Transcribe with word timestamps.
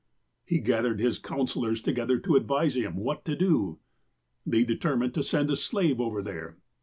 "He 0.51 0.57
gathered 0.57 0.99
his 0.99 1.19
counsellors 1.19 1.79
together 1.79 2.17
to 2.17 2.35
advise 2.35 2.73
him 2.73 2.95
what 2.95 3.23
to 3.25 3.35
do. 3.35 3.77
They 4.47 4.63
determined 4.63 5.13
to 5.13 5.21
send 5.21 5.51
a 5.51 5.55
slave 5.55 6.01
over 6.01 6.23
there. 6.23 6.57